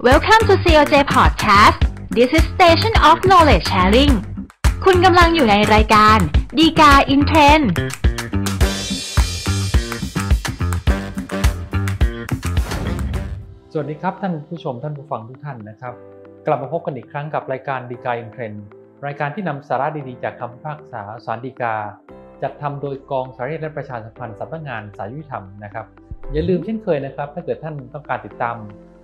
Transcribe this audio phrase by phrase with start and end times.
[0.00, 1.78] Welcome to COJ Podcast
[2.10, 4.12] This is Station of Knowledge Sharing
[4.84, 6.18] คุณกำลังอยู่ในรายการ
[6.58, 7.60] ฎีกา in trend
[13.72, 15.94] สวัสดีครับท่านผู้ชมท่านผู้ฟังทุกท่านนะครับ
[16.46, 18.52] กลับมาพบกันอีกครั้งกับรายการฎีกา in trend
[19.06, 21.74] รายการที่นำสาระดีๆ จากคำพิพากษาศาลฎีกา
[22.42, 25.86] จัดทำโดยกองสารนิเทศและประชาสัมพันธ์สำนักงานศาลยุติธรรมนะครับ
[26.32, 28.56] อย่าลืมเช่นเคยนะครับ ถ้าเกิดท่านต้องการติดตาม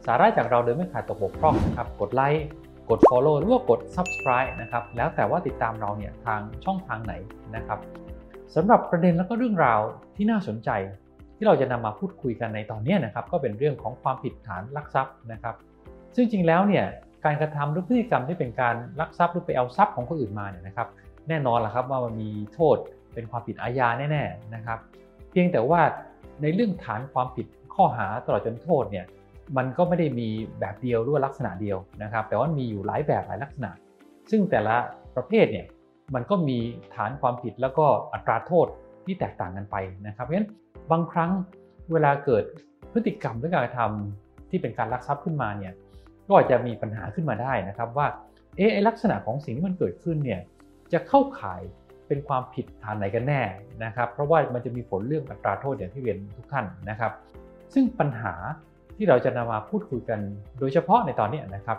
[0.07, 2.45] สาระจากเราโดยไม่ขาดตกบกพร่องนะครับ กดไลค์
[2.91, 7.15] กด Follow หรือว่ากด Subscribe นะครับ แล้วแต่ว่าติดตามเราเนี่ยทางช่องทางไหน
[7.57, 7.79] นะครับ
[8.55, 9.81] สำหรับประเด็นและก็เรื่องราว
[10.17, 10.71] ที่น่าสนใจ
[11.37, 15.55] ที่เราจะนำมาพูดคุยกันในตอนนี้นะครับ ก็เป็นเรื่องของความผิดฐานลักทรัพย์นะครับ
[16.15, 16.85] ซึ่งจริงแล้วเนี่ย
[17.25, 20.89] การกระทำหรือพฤติกรรมที่เป็นการลักทรัพย์หรือไปเอาทรัพย์ของคนอื่นมาเนี่ยนะครับ
[21.29, 22.77] แน่นอนละครับว่ามันมีโทษ
[23.15, 24.79] เป็นความผิดอาญาแน่ๆนะครับ
[25.31, 25.81] เพียงแต่ว่า
[26.43, 29.05] ในเรื่องฐานความผิดข้อหาตลอดจนโทษเนี่ย
[29.57, 30.29] มันก็ไม่ได้มี
[30.61, 33.71] แบบเดียวหรือว่าลักษณะเดียวนะครับ แต่ว่ามีอยู่หลายแบบหลายลักษณะ
[34.31, 34.77] ซึ่งแต่ละ
[35.17, 35.67] ประเภทเนี่ย
[36.15, 36.59] มันก็มี
[36.95, 38.67] ฐานความผิดแล้วก็อัตราโทษ
[39.05, 40.49] ที่แตกต่างกันไปนะครับเพราะฉะนั้น
[40.91, 41.31] บางครั้ง
[41.93, 42.45] เวลาเกิด
[42.93, 45.73] พฤติกรรมหรือการกระทำที่เป็นการลักทรัพย์ขึ้นมาเนี่ย
[46.27, 48.07] ก็อาจจะมีปัญหาขึ้นมาได้นะครับว่า
[48.57, 50.41] เอ๊ะไอลักษณะของสิ่งที่มันเกิดขึ้นเนี่ย
[50.93, 51.63] จะเข้าข่าย
[52.09, 53.43] เป็นความผิดฐานไหนกันแน่
[53.85, 57.13] นะครับ เพราะว่ามันจะมีผลเรื่องอัตราโทษอย่างที่เรียนทุกท่านนะครับ
[57.75, 58.35] ซึ่งปัญหา
[58.97, 60.21] ที่เราจะนำมาพูดคุยกัน
[60.59, 61.79] โดยเฉพาะในตอนนี้นะครับ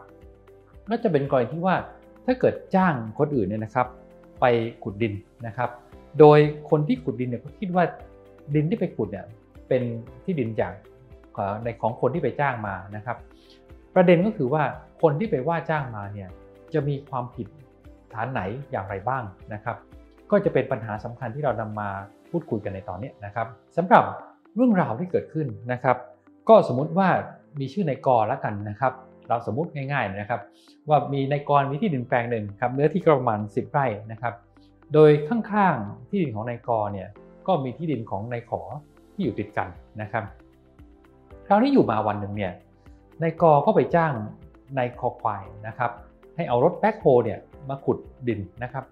[0.89, 1.75] ก็จะเป็นกรณีที่ว่า
[2.25, 3.87] ถ้าเกิดจ้างคนอื่นเนี่ยนะครับ
[4.41, 4.45] ไป
[4.83, 5.13] ขุดดิน
[5.47, 5.69] นะครับ
[6.19, 7.83] โดยคนที่ขุดดินเนี่ยก็คิดว่า
[8.55, 9.25] ดินที่ไปขุดเนี่ย
[9.67, 9.81] เป็น
[10.23, 10.73] ที่ดินจาก
[11.63, 13.17] ในของคนที่ไปจ้างมานะครับ
[13.95, 14.63] ประเด็นก็คือว่า
[15.01, 16.29] คนที่ไปว่าจ้างมาเนี่ย
[16.73, 17.47] จะมีความผิด
[18.13, 19.75] ฐานไหนอย่างไรบ้างนะครับ
[20.31, 21.89] ก็จะเป็นปัญหาสำคัญที่เรานำมา
[22.31, 24.03] พูดคุยกันในตอนนี้นะครับสำหรับ
[24.55, 25.97] เรื่องราวที่เกิดขึ้นนะครับ
[26.49, 27.09] ก็สมมุติว่า
[27.59, 28.93] มีชื่อในกรแล้วกันนะครับ
[29.27, 30.41] เราสมมุติง่ายๆนะครับ
[30.89, 34.33] ว่ามีในกรมีที่ดินแปลงหนึ่งครับเนื้อที่ประมาณ 10 ไร่นะครับ
[34.93, 37.09] โดยข้างๆที่ดินของนายกรเนี่ย
[37.47, 38.61] ก็มีที่ดินของนายขอ
[39.13, 39.69] ที่อยู่ติดกัน
[40.01, 40.23] นะครับ
[41.47, 42.53] คราวนี้อยู่มาวันหนึ่งเนี่ย
[43.23, 44.13] นายกก็ไปจ้าง
[44.77, 45.91] นายคอควายนะครับ
[46.35, 47.39] ให้เอารถแบ็คโฮเนี่ย
[47.69, 47.97] มาขุด
[48.27, 48.83] ดินนะครับ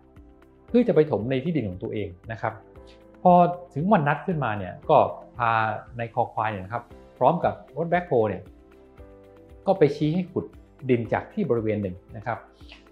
[0.67, 2.53] เพื่อจะไปถมในที่ดินของตัวเองนะครับ
[3.21, 3.33] พอ
[3.73, 4.97] ถึงวันนัดขึ้นมาเนี่ยก็
[5.37, 5.51] พา
[5.99, 6.83] นายคอควายเนี่ยครับ
[7.23, 8.43] ร้อมกับรถแบ็คโฮเนี่ย
[9.67, 10.45] ก็ไปชี้ให้ขุด
[10.89, 12.37] ดินจากที่บริเวณหนึ่งนะครับ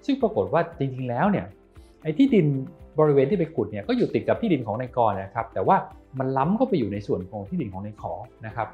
[0.06, 1.46] ซึ่งปรากฏว่าจริงๆแล้วเนี่ย
[2.04, 2.46] ไอ้ที่ดิน
[3.00, 5.78] บริเวณที่ไปขุดเนี่ยก็อยู่ติดกับที่ดินของนายกรนะครับ แต่ว่า
[6.20, 8.14] มันล้ำเข้าไปอยู่ในส่วนของที่ดินของนายขอ
[8.46, 8.68] นะครับ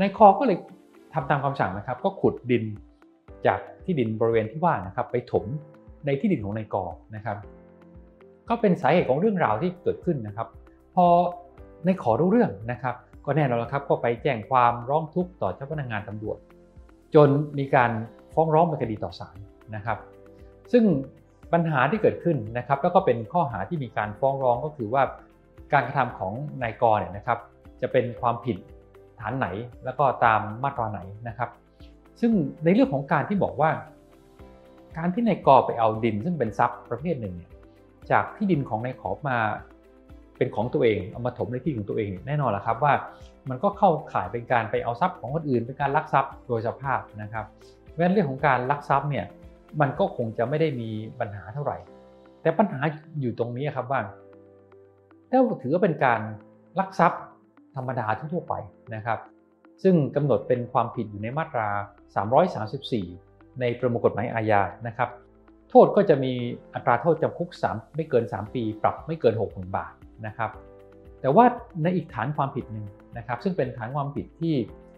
[0.00, 0.58] นายคอก็เลย
[1.14, 2.64] ทำตามคำสั่งนะครับ ก็ขุดดิน
[3.46, 5.44] จากที่ดินบริเวณที่ว่านะครับไปถม
[6.06, 6.76] ในที่ดินของนายก
[7.14, 7.36] นะครับ
[8.48, 10.48] ก็เป็นสาเหตุของเรื่องราวที่เกิดขึ้นนะครับ
[10.94, 11.06] พอ
[11.86, 12.94] นายขอรู้เรื่องนะครับ
[13.24, 16.38] ก็แน่นอนแล้วครับก็ไปแจ้งความร้องทุกข์ต่อเจ้าพนักงานตำรวจ
[17.14, 17.90] จนมีการ
[18.34, 19.36] ฟ้องร้องเป็นคดีต่อศาล
[19.76, 19.98] นะครับ
[20.72, 20.84] ซึ่ง
[21.52, 25.02] ปัญหาที่เกิดขึ้นนะครับ แล้วก็เป็นข้อหาที่มีการฟ้องร้องก็คือว่า
[25.72, 27.38] การกระทำของนายกรเนี่ยนะครับ
[27.82, 28.56] จะเป็นความผิด
[29.20, 29.46] ฐานไหน
[29.84, 31.50] แล้วก็ตามมาตราไหนนะครับ
[32.20, 32.32] ซึ่ง
[32.64, 33.70] ในเรื่องของการที่บอกว่า
[34.96, 37.50] การที่นายกไปเอาดินซึ่งเป็นทรัพย์ประเภทหนึ่งเนี่ย
[38.10, 39.38] จากที่ดินของนายขอมา
[40.38, 42.92] เป็นของตัวเองเอามาถมในที่ของตัวเอง แน่นอนแหละครับว่า
[43.48, 47.44] มันก็เข้าข่ายเป็นการไปเอาทรัพย์ของคนอื่น เป็นการลักทรัพย์โดยสภาพนะครับ
[47.88, 49.26] เพราะฉะนั้นเรื่องของการลักทรัพย์เนี่ย
[49.80, 50.90] มันก็คงจะไม่ได้มี
[51.20, 51.76] ปัญหาเท่าไหร่
[52.42, 52.80] แต่ปัญหา
[53.20, 54.00] อยู่ตรงนี้ครับว่า
[55.30, 56.20] ถ้าถือว่าเป็นการ
[56.78, 57.22] ลักทรัพย์
[57.76, 58.54] ธรรมดาทั่วไป
[58.94, 59.18] นะครับ
[59.82, 61.68] ซึ่งกำหนดเป็นความผิดอยู่ในมาตรา
[62.84, 65.08] 334 ในประมวลกฎหมายอาญานะครับ
[65.70, 66.32] โทษก็จะมี
[66.74, 69.92] อัตราโทษจำคุก 3 ไม่เกิน 3 ปี ปรับไม่เกิน 60,000 บาท
[70.26, 70.50] นะครับ
[71.20, 71.44] แต่ว่า
[71.82, 72.86] ในอีกฐานความผิดหนึ่ง
[73.18, 74.54] นะครับ ซึ่งเป็นฐานความผิดที่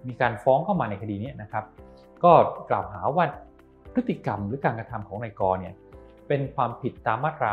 [0.09, 1.65] มีการฟ้องเข้ามาในคดีนี้นะครับ
[2.25, 2.33] ก็
[2.71, 3.25] กล่าวหาว่า
[3.95, 5.75] พฤติกรรมหรือการกระทำของนายกรเนี่ย
[6.29, 7.53] เป็นความผิดตามมาตรา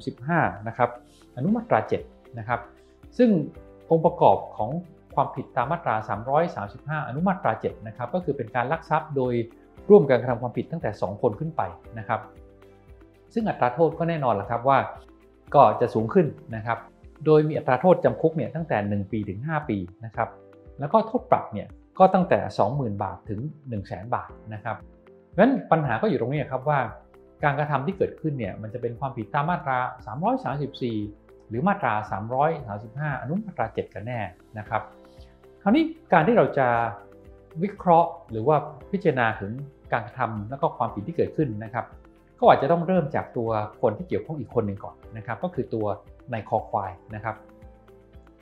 [0.00, 0.90] 335 นะครับ
[1.36, 1.78] อนุมาตรา
[2.08, 2.60] 7 นะครับ
[3.18, 3.30] ซึ่ง
[3.90, 4.70] องค์ประกอบของ
[5.14, 5.94] ความผิดตามมาตรา
[6.52, 9.34] 335 อนุมาตรา 7 นะครับ ก็คือเป็นการลักทรัพย์โดย
[9.90, 11.62] ร่วมกันกระทำความผิดตั้งแต่ 2 คนขึ้นไป
[11.98, 12.20] นะครับ
[13.34, 14.78] ซึ่งอัตราโทษก็แน่นอนแหละครับว่า
[15.54, 16.26] ก็จะสูงขึ้น
[16.56, 16.78] นะครับ
[17.24, 20.28] โดยมีอัตราโทษจำคุกเนี่ยตั้งแต่ 1 ปีถึง 5 ปีนะครับ
[20.80, 22.38] แล้วก็โทษปรับเนี่ยก็ตั้งแต่
[22.72, 26.80] 20,000 บาทถึง 1 0 0 0 0แบาทนะครับเพราะฉะนั้นปัญหาก็อยู่ตรงนี้ครับว่า
[27.44, 29.78] การกระทำที่เกิดขึ้นเนี่ยมันจะเป็นความผิดตามมาตรา
[30.64, 31.92] 334 หรือมาตรา
[32.56, 34.20] 335 อนุมาตรา 7 กันแน่
[34.58, 34.82] นะครับ
[35.62, 36.68] คราวนี้การที่เราจะ
[37.62, 38.56] วิเคราะห์หรือว่า
[38.92, 39.52] พิจารณาถึง
[39.92, 41.84] การกระทำและก็ความผิดที่เกิดขึ้นนะครับ
[42.38, 43.48] ก็อาจจะต้องเริ่มจากตัว
[43.82, 45.86] คนที่เกี่ยวข้องอีกคนหนึ่งก่อนนะครับก็คือตัว
[46.32, 47.34] นายคอควายนะครับ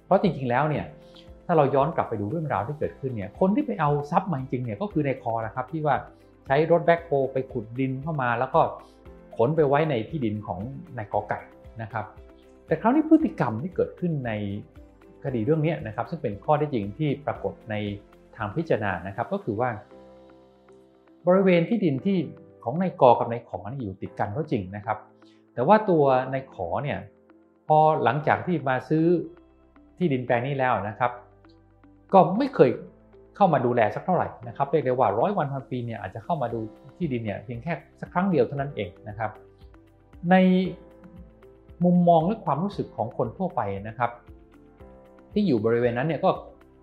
[0.04, 0.84] เพราะจริงๆแล้วเนี่ย
[1.46, 5.96] ถ้าเราย้อนกลับไปดูเรื่องราวที่เกิดขึ้นเนี่ยคนที่ไปเอาทรัพย์มาจริงๆเนี่ยก็คือในคอนะครับที่ว่า
[6.46, 8.60] ใช้รถแบ็คโฮไปขุดดินเข้ามา แล้วก็
[9.36, 10.60] ขนไปไว้ในที่ดินของ
[10.98, 11.40] นายกอไก่
[11.82, 12.04] นะครับ
[12.66, 14.32] แต่คราวนี้พฤติกรรมที่เกิดขึ้นใน
[15.24, 17.74] คดีเรื่องนี้นะครับ ซึ่งเป็นข้อได้จริงที่ปรากฏใน
[18.36, 19.70] ทางพิจารณานะครับ ก็คือว่า
[21.26, 22.18] บริเวณที่ดินที่
[22.64, 24.98] ของนายกอกับนายขอนี่อยู่ติดกันก็จริงนะครับ
[25.54, 26.98] แต่ว่าตัวนายขอเนี่ย
[27.68, 29.04] พอหลังจากที่มาซื้อ
[29.96, 31.10] ที่ดินแปลงนี้แล้วนะครับ
[32.12, 32.70] ก็ไม่เคย
[33.36, 36.60] เข้ามาดูแลสักเท่าไหร่นะครับเรียกได้ว่าร้อยวันพันปีเนี่ยอาจจะเข้ามาดู
[36.96, 39.30] ที่ดินเนี่ยเพียงแค่สักครั้งเดียวเท่านั้นเองนะครับ
[40.30, 40.36] ใน
[41.84, 44.10] มุมมองและความรู้สึกของคนทั่วไปนะครับ
[45.32, 46.30] ที่อยู่บริเวณนั้นเนี่ยก็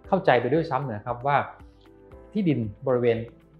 [0.07, 1.37] เข้าใจไปด้วยซ้ำนะครับว่า
[2.31, 3.17] ที่ดินบริเวณ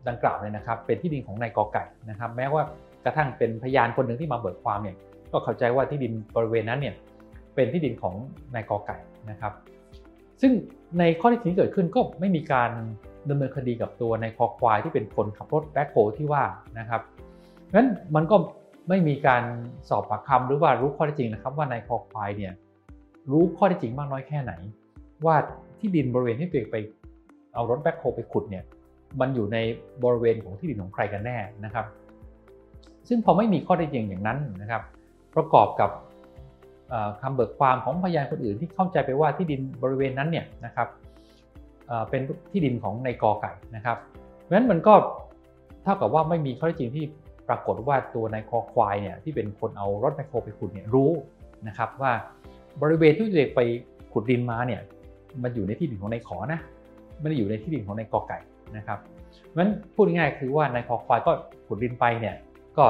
[0.07, 2.61] ดังกล่าวเนี่ยนะครับ เป็นที่ดินของนายกอไก่นะครับ แม้ว่า
[3.05, 4.95] กระทั่งเป็นพยานคนหนึ่งที่มาเบิกความเนี่ย
[5.31, 6.93] ก็เข้าใจว่าที่ดินบริเวณนั้นเนี่ย
[7.55, 8.15] เป็นที่ดินของ
[8.55, 8.97] นายกอไก่
[9.29, 9.53] นะครับ
[10.41, 10.51] ซึ่ง
[10.99, 12.71] ในข้อที่จริงเกิดขึ้นก็ไม่มีการ
[13.29, 16.43] ดำเนินคดีกับตัวนายคอควายที่เป็นคนขับรถแบ็คโฮที่ว่า
[16.79, 17.01] นะครับ
[17.75, 18.35] งั้นมันก็
[18.89, 19.43] ไม่มีการ
[19.89, 22.53] สอบปากคำหรือว่ารู้ข้อเท็จจริงนะครับ ว่านายคอควายเนี่ย
[23.31, 24.53] รู้ข้อเท็จจริงมากน้อยแค่ไหน
[25.25, 25.35] ว่า
[25.79, 26.77] ที่ดินบริเวณที่ตัวเองไป
[27.53, 28.63] เอารถแบ็คโฮไปขุดเนี่ย
[29.19, 29.57] มันอยู่ใน
[30.03, 31.85] บริเวณของที่ดินของใครกันแน่นะครับ
[33.07, 34.81] ซึ่งพอไม่มีข้อเท็จริงอย่างนั้นนะครับ
[35.35, 35.89] ประกอบกับ
[37.21, 40.87] คำเบิกความของพยานคนอื่นที่เข้าใจไปว่าที่ดินบริเวณนั้นเนี่ยนะครับ
[42.09, 42.21] เป็น
[42.51, 43.97] ที่ดินของในกอไก่นะครับ
[44.41, 44.93] เพราะฉะนั้นมันก็
[45.83, 47.05] เท่ากับว่าไม่มีข้อเท็จริงที่
[47.49, 51.11] ปรากฏว่าตัวนายคอควายเนี่ยที่เป็นคนเอารถแมคโครไปขุดเนี่ยรู้
[51.67, 52.11] นะครับว่า
[52.81, 53.61] บริเวณที่เด็กไป
[54.13, 54.81] ขุดดินมาเนี่ย
[55.43, 56.59] มันอยู่ในที่ดินของนายขอนะ
[57.19, 58.39] ไม่ได้อยู่ในที่ดินของนายกอไก่
[58.77, 58.99] นะครับ
[59.47, 61.31] เพราะฉะนั้นพูดง่ายๆคือว่านายคอควายก็
[61.67, 62.35] ขุดดินไปเนี่ย
[62.77, 62.85] ก็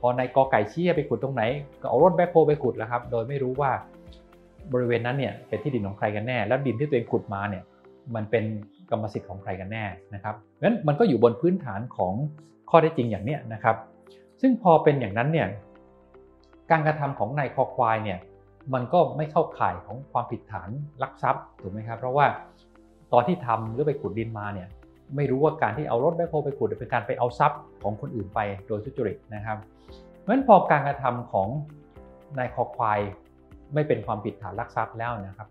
[0.00, 1.42] พอนายกอไก่ชี้ไปขุดตรงไหน
[1.80, 3.70] ก็เอารถแบ็คโฮไปขุดแล้วครับ โดยไม่รู้ว่า
[4.72, 7.62] บริเวณนั้นเนี่ยเป็นที่ดินของใครกันแน่ แล้วดินที่ตัวเองขุดมาเนี่ย
[8.14, 8.44] มันเป็น
[8.90, 9.84] กรรมสิทธิ์ของใครกันแน่
[10.14, 12.14] นะครับงั้นมันก็อยู่บนพื้นฐานของ
[12.70, 13.76] ข้อได้จริงอย่างเนี้ยนะครับ
[14.40, 15.48] ซึ่งพอเป็นอย่างนั้นเนี่ย
[16.70, 18.18] การกระทำของนายคอควายเนี่ย
[18.74, 20.68] มันก็ไม่เข้าข่ายของความผิดฐาน
[21.02, 22.26] ลักทรัพย์ถูกไหมครับ เพราะว่า
[23.12, 24.68] ตอนที่ทำหรือไปขุดดินมาเนี่ย
[25.16, 29.58] ไม่รู้ว่าการที่เอารถแบคโฮไปขุดเป็นการไปเอาทรัพย์ของคนอื่นไปโดยทุจริตนะครับ
[30.20, 31.48] เพราะฉะนั้นพอการกระทำของ
[32.38, 33.00] นายคอควาย
[33.74, 35.48] ไม่เป็นความผิดฐานลักทรัพย์แล้วนะครับ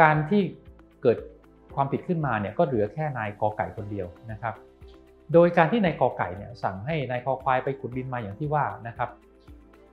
[0.00, 0.42] การที่
[1.02, 1.18] เกิด
[1.74, 4.54] ความผิดขึ้นมาเนี่ยก็เหลือแค่นายกอไก่คนเดียวนะครับ
[5.32, 9.10] โดยการที่นายกอไก่เนี่ยสั่งให้นายคอควายไปขุดดินมาอย่างที่ว่านะครับ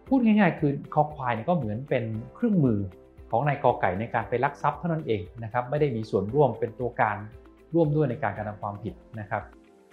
[0.08, 2.04] พูดง่ายๆคือคอควายเนี่ยก็เหมือนเป็น
[2.36, 2.80] เครื่องมือ
[3.32, 7.18] ของนายกอไก่ในการไปลักทรัพย์เท่านั้นเองนะครับ ไม่ได้มีส่วนร่วมเป็นตัวการ
[7.76, 9.44] ร่วมด้วยในการกระทำความผิดนะครับ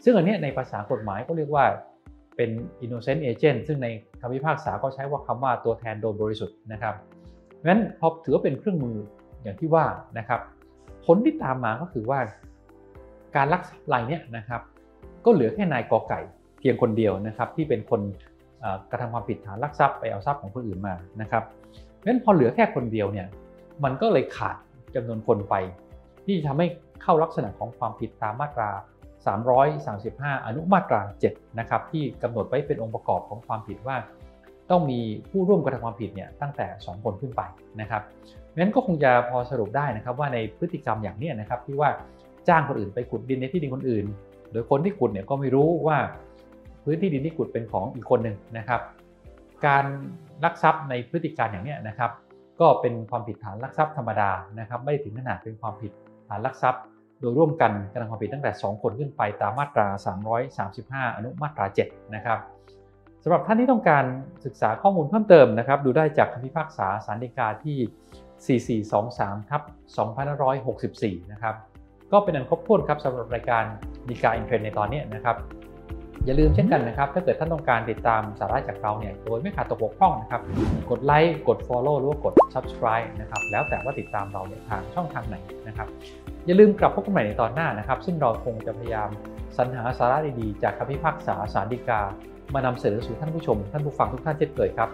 [0.05, 1.65] ซึ่งอันนี้ในภาษากฎหมายก็เรียกว่า
[2.37, 2.51] เป็น
[2.85, 3.89] innocent agent ซึ่งใน
[4.21, 6.95] คำพิพากษาก็ใช้ว่าคำว่าตัวแทนโดยบริสุทธิ์นะครับ
[7.67, 8.97] งั้นพอถือว่าเป็นเครื่องมือ
[9.43, 9.85] อย่างที่ว่า
[10.19, 10.41] นะครับ
[11.07, 12.19] ผลที่ตามมาก็คือว่า
[13.37, 14.61] การลักทรัพย์รายนี้นะครับ
[15.25, 16.21] ก็เหลือแค่นายกอไก่
[16.61, 18.01] เพียงคนเดียวนะครับที่เป็นคน
[18.91, 21.45] กระทำความผิดฐานลักทรัพย์ไปเอาทรัพย์ของคนอื่นมานะครับ
[22.07, 23.27] งั้นพอเหลือแค่คนเดียวเนี่ย
[23.85, 24.57] มันก็เลยขาด
[24.95, 25.55] จำนวนคนไป
[26.27, 26.67] ที่ทำให้
[27.03, 28.71] เข้าลักษณะของความผิดตามมาตรา
[29.99, 31.01] 335 อนุมาตรา
[31.31, 33.97] 7นะครับที่กำหนดไว้เป็นองค์ประกอบของความผิดว่า
[34.71, 35.01] ต้องมี
[35.31, 37.43] ผู้ร่วมกระทำความผิดเนี่ยตั้งแต่ 2 คนขึ้นไป
[37.81, 38.03] นะครับ
[38.59, 41.91] งั้นก็คงจะพอสรุปได้นะครับว่าในพฤติกรรมอย่างนี้นะครับที่ว่า
[42.49, 44.07] จ้างคนอื่นไปขุดดินในที่ดินคนอื่น
[44.53, 45.99] โดยคนที่ขุดเนี่ยก็ไม่รู้ว่า
[46.85, 48.81] พื้นที่ดินที่ขุดเป็นของอีกคนหนึ่งนะครับ
[49.67, 49.85] การ
[50.45, 52.11] ลักทรัพย์ในพฤติการอย่างนี้นะครับ
[52.61, 54.31] ก็เป็นความผิดฐานลักทรัพย์ธรรมดา
[54.61, 55.93] นะครับ ไม่ถึงขนาดเป็นความผิด
[56.29, 56.83] ฐานลักทรัพย์
[57.21, 59.87] โดยร่วมกันกระทำความผิดตั้งแต่ 2 คนขึ้นไปตามมาตรา
[60.53, 62.39] 335 อนุมาตรา 7 นะครับ
[63.23, 64.05] สำหรับท่านที่ต้องการ
[64.45, 69.63] ศึกษาข้อมูลเพิ่มเติมนะครับดูได้จากคำพิพากษาสารดีกาที่ 4423ทับ
[70.47, 71.55] 2564 นะครับ
[72.13, 73.65] ก็เป็นอันครบถ้วนครับสำหรับรายการ
[74.09, 75.37] ดีกาอินเทรนในตอนนี้นะครับ
[76.27, 80.41] อย่าลืมเช่นกันนะครับ ถ้าเกิดท่านต้องการติดตามสาระจากเราเนี่ยโดยไม่ขาดตกบกพร่องนะครับ
[80.91, 85.89] กดไลค์กด Follow หรือว่ากด Subscribe นะครับแล้วแต่ว่าติดตามเราเนี่ยทางช่องทางไหนนะครับ
[86.47, 89.09] อย่าลืมกลับพบกันใหม่ในตอนหน้านะครับ ซึ่งเราคงจะพยายาม
[89.57, 92.01] สรรหาสาระดีๆ จากคำพิพากษาสารดีกา
[92.55, 94.89] มานำเสนอสู่ท่านผู้ชม ท่านผู้ฟังทุกท่านเช่นเคยครับ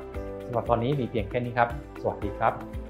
[0.45, 1.69] สำหรับตอนนี้มีเพียงแค่นี้ครับ
[2.03, 2.82] สวัสดีครับ